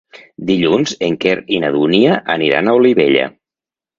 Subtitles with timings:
[0.51, 3.29] Dilluns en Quer i na Dúnia aniran a Olivella.